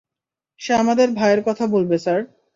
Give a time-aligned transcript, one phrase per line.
[0.59, 2.19] সে আমাদের ভাইয়ের কথা বলবে স্যার।